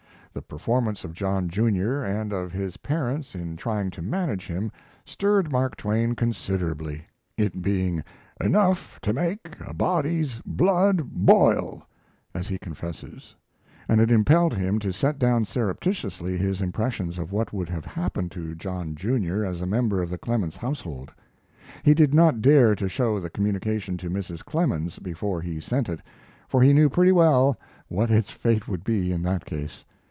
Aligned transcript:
The 0.33 0.41
performance 0.41 1.03
of 1.03 1.11
John 1.11 1.49
junior, 1.49 2.05
and 2.05 2.31
of 2.31 2.53
his 2.53 2.77
parents 2.77 3.35
in 3.35 3.57
trying 3.57 3.89
to 3.91 4.01
manage 4.01 4.47
him, 4.47 4.71
stirred 5.03 5.51
Mark 5.51 5.75
Twain 5.75 6.15
considerably 6.15 7.05
it 7.35 7.61
being 7.61 8.01
"enough 8.39 8.97
to 9.01 9.11
make 9.11 9.57
a 9.59 9.73
body's 9.73 10.41
blood 10.45 11.03
boil," 11.25 11.85
as 12.33 12.47
he 12.47 12.57
confesses 12.57 13.35
and 13.89 13.99
it 13.99 14.09
impelled 14.09 14.53
him 14.53 14.79
to 14.79 14.93
set 14.93 15.19
down 15.19 15.43
surreptitiously 15.43 16.37
his 16.37 16.61
impressions 16.61 17.19
of 17.19 17.33
what 17.33 17.51
would 17.51 17.67
have 17.67 17.83
happened 17.83 18.31
to 18.31 18.55
John 18.55 18.95
Junior 18.95 19.43
as 19.45 19.61
a 19.61 19.67
member 19.67 20.01
of 20.01 20.09
the 20.09 20.17
Clemens 20.17 20.55
household. 20.55 21.11
He 21.83 21.93
did 21.93 22.13
not 22.13 22.41
dare 22.41 22.73
to 22.75 22.87
show 22.87 23.19
the 23.19 23.29
communication 23.29 23.97
to 23.97 24.09
Mrs. 24.09 24.45
Clemens 24.45 24.97
before 24.97 25.41
he 25.41 25.59
sent 25.59 25.89
it, 25.89 25.99
for 26.47 26.61
he 26.61 26.71
knew 26.71 26.89
pretty 26.89 27.11
well 27.11 27.59
what 27.89 28.09
its 28.09 28.29
fate 28.31 28.65
would 28.69 28.85
be 28.85 29.11
in 29.11 29.23
that 29.23 29.43
case. 29.43 29.83